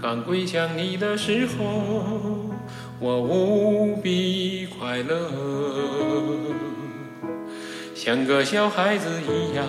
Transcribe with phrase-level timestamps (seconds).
[0.00, 2.04] 刚归向你的时候，
[3.00, 5.28] 我无比快乐，
[7.96, 9.66] 像个小孩子一样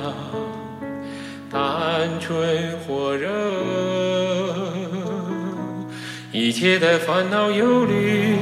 [1.51, 3.27] 单纯火热，
[6.31, 8.37] 一切的烦恼忧虑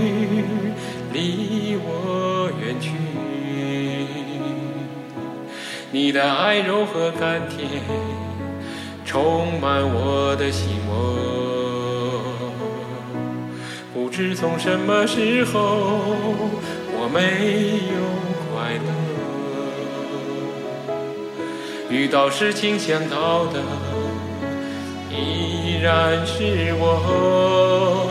[1.13, 2.91] 离我远去，
[5.89, 7.81] 你的爱柔和甘甜
[9.05, 11.56] 充满我的心窝。
[14.17, 15.59] 不知从什么时候，
[16.91, 17.21] 我没
[17.93, 18.01] 有
[18.51, 18.89] 快乐。
[21.87, 23.61] 遇到事情想到的
[25.11, 28.09] 依然是我。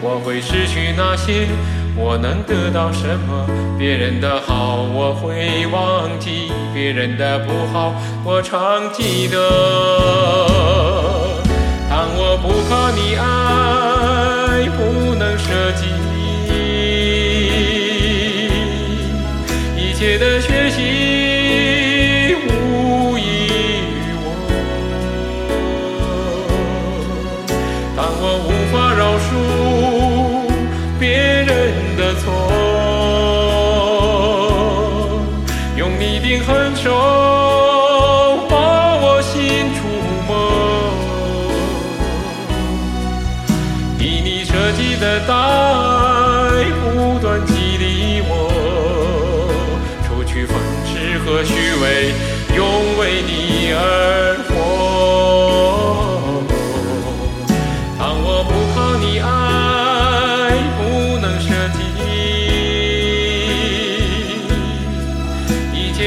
[0.00, 1.48] 我会失去那些，
[1.96, 3.44] 我能得到什么？
[3.76, 7.92] 别人的好我会忘记，别人的不好
[8.24, 10.29] 我常记得。
[31.96, 32.24] 的错，
[35.76, 36.90] 用你的狠手
[38.48, 38.54] 把
[39.02, 39.78] 我心触
[40.26, 40.30] 摸。
[43.98, 45.32] 以你设计的带，
[46.80, 48.30] 不断激励我，
[50.06, 50.54] 除去愤
[50.86, 52.14] 世和虚伪，
[52.56, 52.58] 永
[52.98, 53.02] 为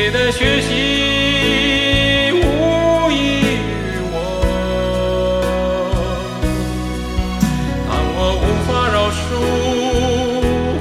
[0.05, 0.67] 你的学习
[2.33, 2.35] 无
[3.09, 4.15] 异于我。
[7.87, 9.23] 当我无法饶恕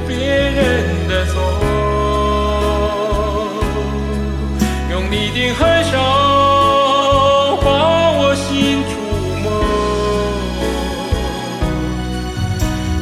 [0.08, 0.58] 别人
[1.06, 1.34] 的错，
[4.90, 5.94] 用你的狠手
[7.62, 7.66] 把
[8.18, 8.90] 我心触
[9.44, 9.46] 摸，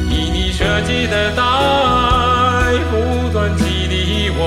[0.07, 1.41] 以你设计的大
[2.61, 2.93] 爱不
[3.33, 4.39] 断激励我，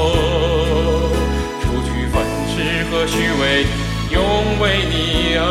[3.14, 3.64] 虚伪，
[4.10, 4.18] 永
[4.58, 5.42] 为你而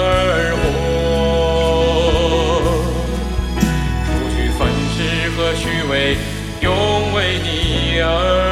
[0.60, 0.62] 活。
[4.06, 4.98] 除去凡事
[5.32, 6.18] 和虚伪，
[6.60, 6.68] 永
[7.14, 7.48] 为你
[8.02, 8.43] 而